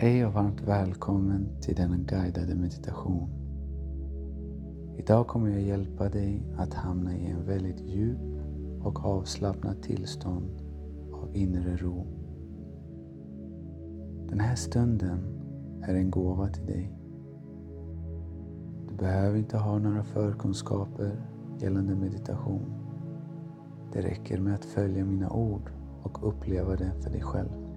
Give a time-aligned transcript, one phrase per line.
[0.00, 3.28] Hej och varmt välkommen till denna guidade meditation.
[4.98, 8.18] Idag kommer jag hjälpa dig att hamna i en väldigt djup
[8.82, 10.62] och avslappnat tillstånd
[11.12, 12.06] av inre ro.
[14.28, 15.18] Den här stunden
[15.82, 16.92] är en gåva till dig.
[18.88, 21.22] Du behöver inte ha några förkunskaper
[21.60, 22.72] gällande meditation.
[23.92, 25.70] Det räcker med att följa mina ord
[26.02, 27.67] och uppleva det för dig själv.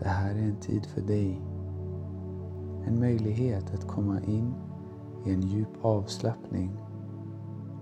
[0.00, 1.40] Det här är en tid för dig.
[2.86, 4.54] En möjlighet att komma in
[5.26, 6.70] i en djup avslappning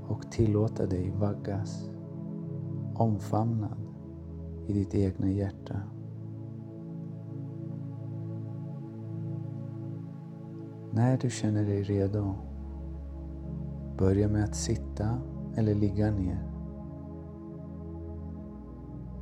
[0.09, 1.91] och tillåta dig vaggas,
[2.95, 3.79] omfamnad
[4.67, 5.81] i ditt egna hjärta.
[10.91, 12.35] När du känner dig redo,
[13.98, 15.19] börja med att sitta
[15.55, 16.42] eller ligga ner.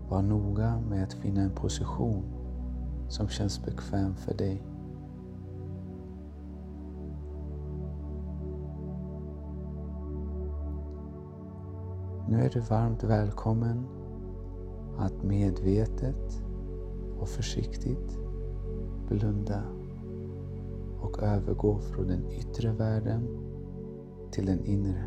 [0.08, 2.35] Var noga med att finna en position
[3.08, 4.62] som känns bekväm för dig.
[12.28, 13.86] Nu är du varmt välkommen
[14.98, 16.42] att medvetet
[17.18, 18.18] och försiktigt
[19.08, 19.62] blunda
[21.00, 23.28] och övergå från den yttre världen
[24.30, 25.04] till den inre.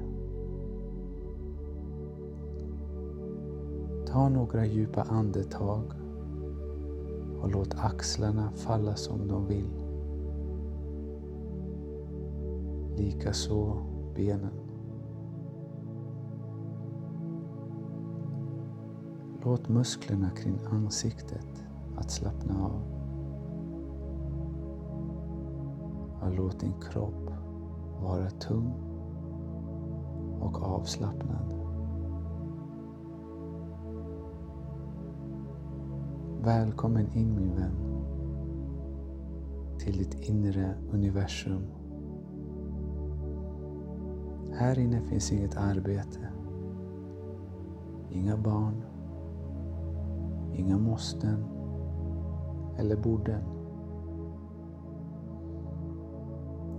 [4.05, 5.83] Ta några djupa andetag
[7.41, 9.83] och låt axlarna falla som de vill.
[12.97, 13.77] Likaså
[14.15, 14.53] benen.
[19.43, 21.63] Låt musklerna kring ansiktet
[21.95, 22.81] att slappna av.
[26.21, 27.31] Och låt din kropp
[28.01, 28.73] vara tung
[30.39, 31.58] och avslappnad.
[36.43, 37.75] Välkommen in min vän
[39.79, 41.67] till ditt inre universum.
[44.53, 46.29] Här inne finns inget arbete,
[48.09, 48.83] inga barn,
[50.53, 51.45] inga måsten
[52.77, 53.43] eller borden.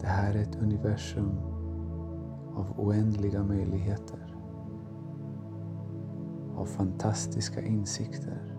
[0.01, 1.31] Det här är ett universum
[2.55, 4.35] av oändliga möjligheter,
[6.57, 8.50] av fantastiska insikter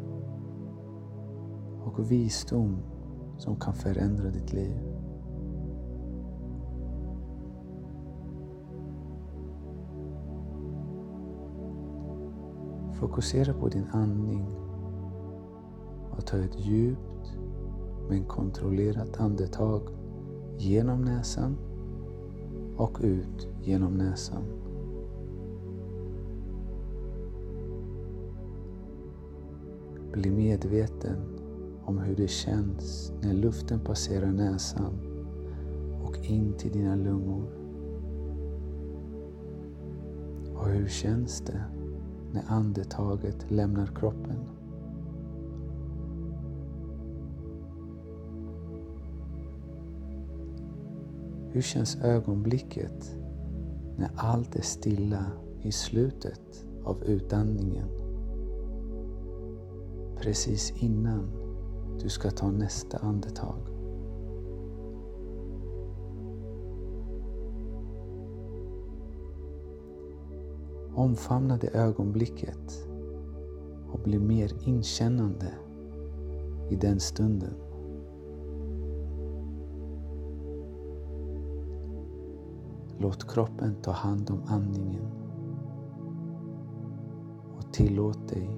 [1.94, 2.78] och visdom
[3.38, 4.78] som kan förändra ditt liv.
[12.94, 14.46] Fokusera på din andning
[16.12, 17.38] och ta ett djupt
[18.10, 19.82] men kontrollerat andetag
[20.58, 21.58] genom näsan
[22.78, 24.44] och ut genom näsan.
[30.12, 31.31] Bli medveten
[31.92, 34.94] om hur det känns när luften passerar näsan
[36.04, 37.50] och in till dina lungor.
[40.56, 41.64] Och hur känns det
[42.34, 44.40] när andetaget lämnar kroppen?
[51.52, 53.18] Hur känns ögonblicket
[53.98, 55.26] när allt är stilla
[55.62, 57.88] i slutet av utandningen?
[60.18, 61.41] Precis innan
[62.04, 63.58] du ska ta nästa andetag.
[70.96, 72.88] Omfamna det ögonblicket
[73.92, 75.54] och bli mer inkännande
[76.70, 77.54] i den stunden.
[82.98, 85.12] Låt kroppen ta hand om andningen
[87.58, 88.50] och tillåt dig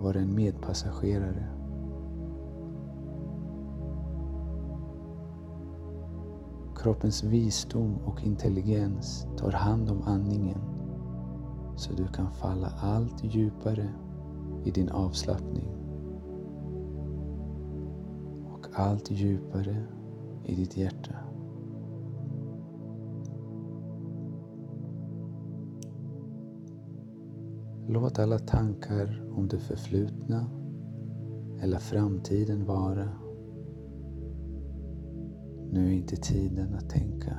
[0.00, 1.63] vara en medpassagerare
[6.84, 10.58] Kroppens visdom och intelligens tar hand om andningen
[11.76, 13.88] så du kan falla allt djupare
[14.64, 15.68] i din avslappning
[18.52, 19.86] och allt djupare
[20.44, 21.14] i ditt hjärta.
[27.88, 30.46] Låt alla tankar om det förflutna
[31.60, 33.08] eller framtiden vara
[35.74, 37.36] nu är inte tiden att tänka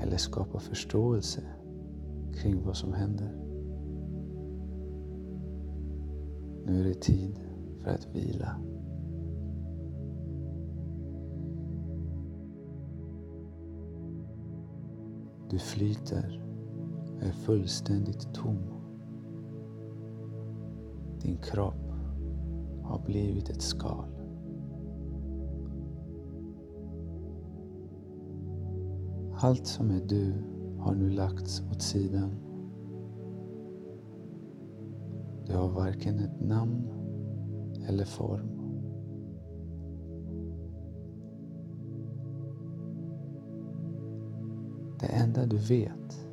[0.00, 1.40] eller skapa förståelse
[2.34, 3.36] kring vad som händer.
[6.66, 7.40] Nu är det tid
[7.82, 8.56] för att vila.
[15.50, 16.44] Du flyter
[17.16, 18.58] och är fullständigt tom.
[21.22, 21.92] Din kropp
[22.82, 24.17] har blivit ett skal.
[29.40, 30.32] Allt som är du
[30.78, 32.30] har nu lagts åt sidan.
[35.46, 36.88] Du har varken ett namn
[37.88, 38.48] eller form.
[45.00, 46.26] Det enda du vet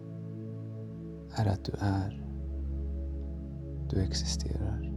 [1.32, 2.26] är att du är.
[3.90, 4.92] Du existerar.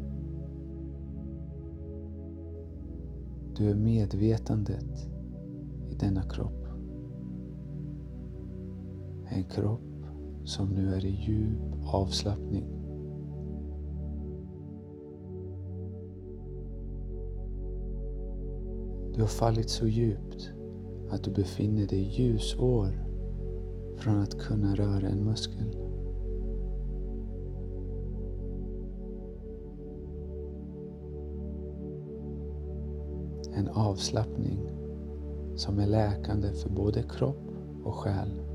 [3.57, 5.09] Du är medvetandet
[5.89, 6.68] i denna kropp.
[9.31, 9.81] En kropp
[10.45, 12.79] som nu är i djup avslappning.
[19.15, 20.51] Du har fallit så djupt
[21.11, 23.05] att du befinner dig ljusår
[23.97, 25.77] från att kunna röra en muskel.
[33.55, 34.71] En avslappning
[35.57, 37.51] som är läkande för både kropp
[37.85, 38.48] och själ.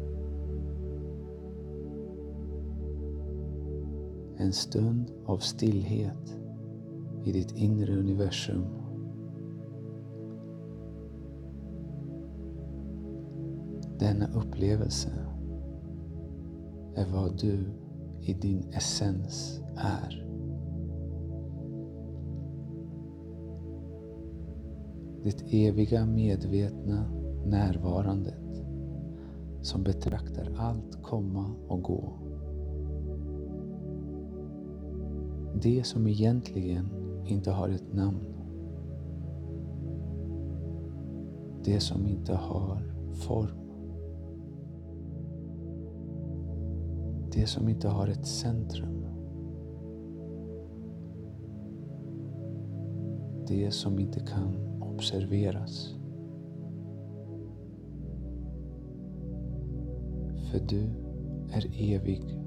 [4.38, 6.38] En stund av stillhet
[7.24, 8.66] i ditt inre universum.
[14.00, 15.10] Denna upplevelse
[16.96, 17.66] är vad du
[18.22, 20.24] i din essens är.
[25.24, 27.06] Det eviga medvetna
[27.46, 28.64] närvarandet
[29.62, 32.14] som betraktar allt komma och gå.
[35.62, 36.90] Det som egentligen
[37.26, 38.26] inte har ett namn.
[41.64, 42.82] Det som inte har
[43.14, 43.64] form.
[47.32, 49.06] Det som inte har ett centrum.
[53.48, 55.96] Det som inte kan observeras.
[60.52, 60.82] För du
[61.52, 62.43] är evig.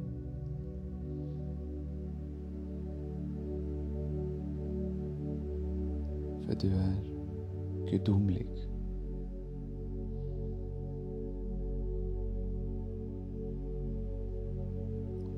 [6.46, 6.94] För du är
[7.90, 8.46] gudomlig.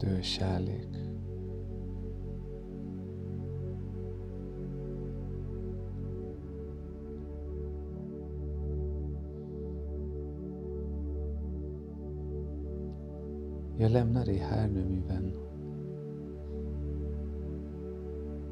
[0.01, 0.89] Du är kärlek.
[13.79, 15.33] Jag lämnar dig här nu min vän.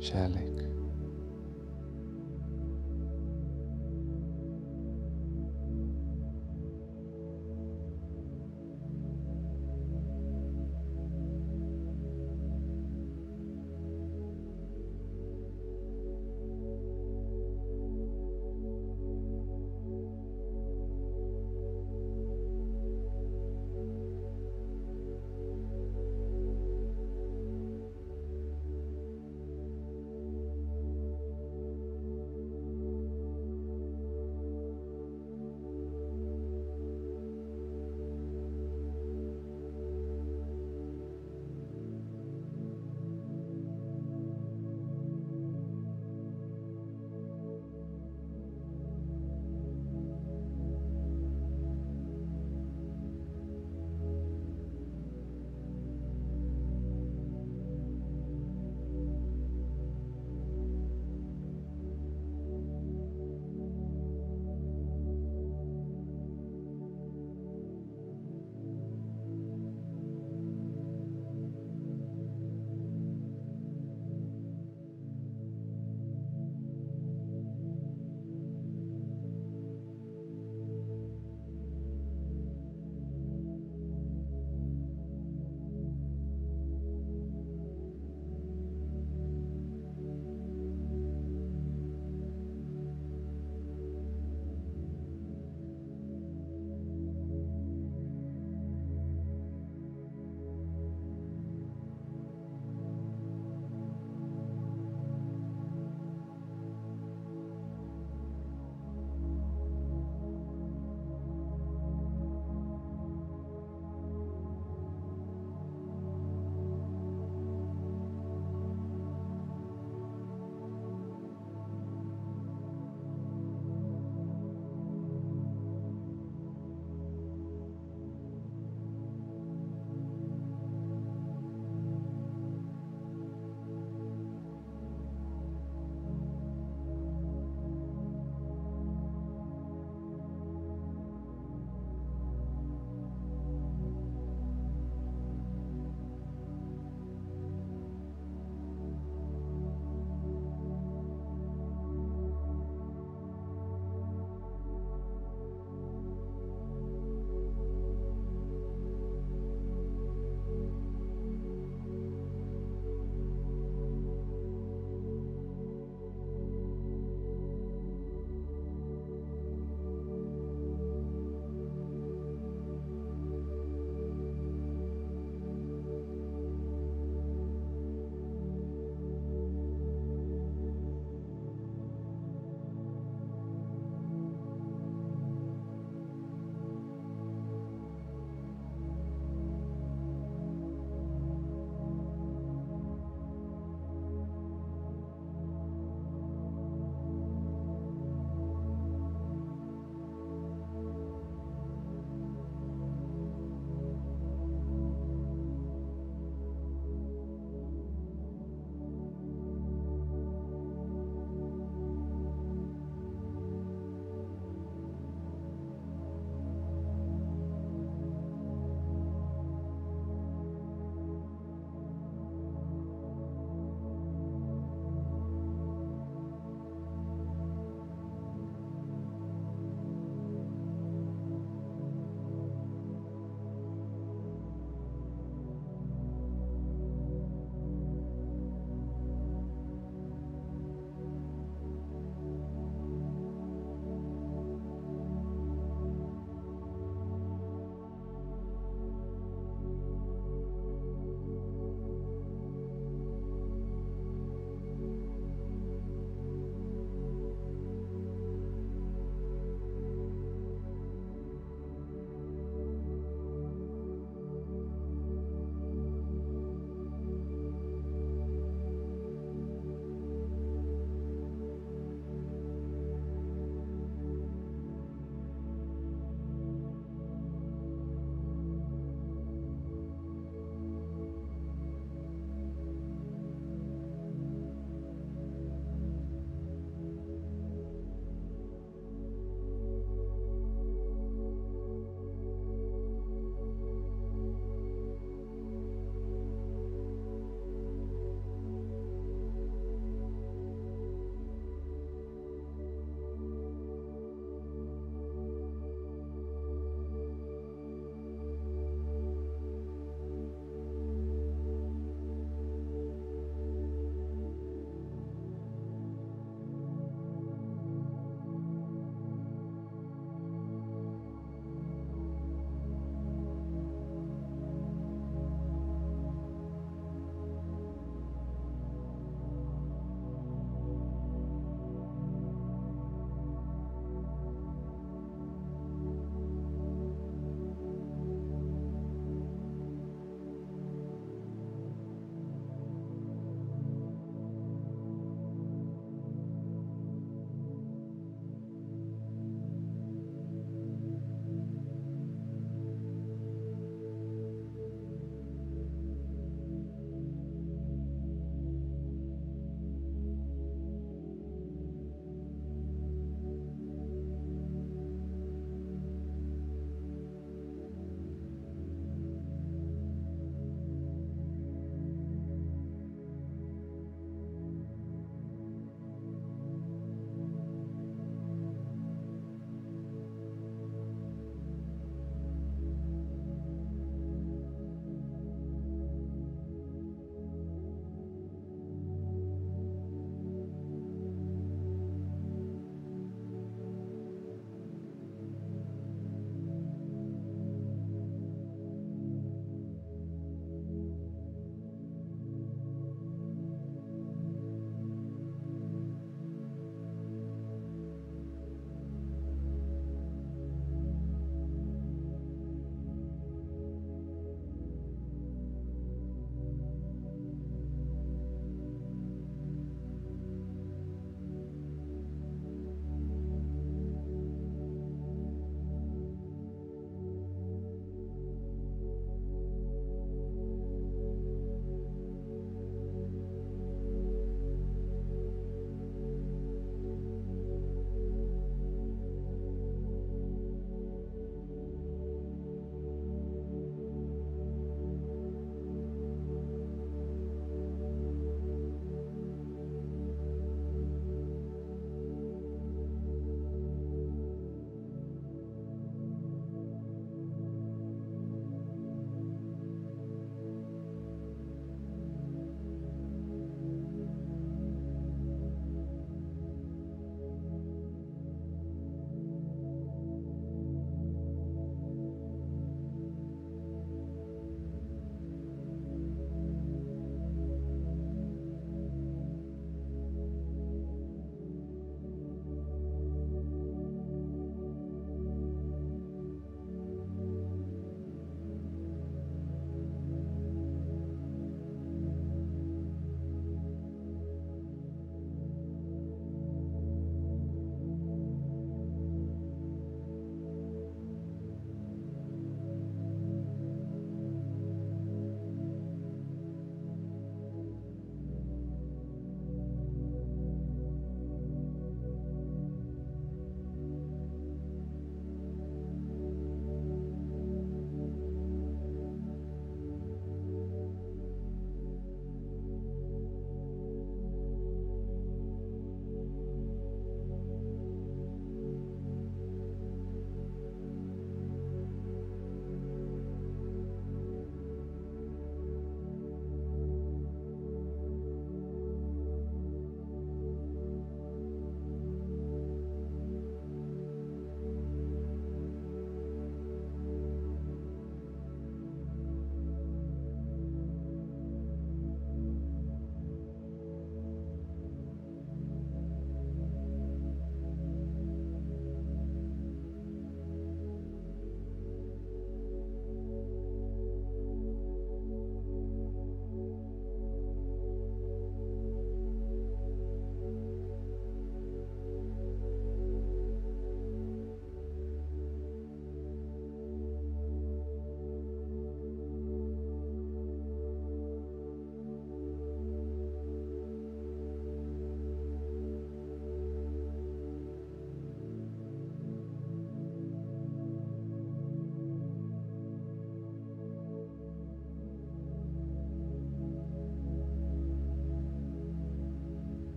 [0.00, 0.61] Kärlek.